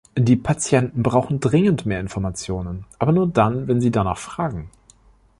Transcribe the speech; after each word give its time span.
Die 0.17 0.35
Patienten 0.35 1.03
brauchen 1.03 1.39
dringend 1.39 1.85
mehr 1.85 1.99
Informationen, 1.99 2.85
aber 2.97 3.11
nur 3.11 3.27
dann, 3.27 3.67
wenn 3.67 3.79
sie 3.81 3.91
danach 3.91 4.17
fragen. 4.17 4.71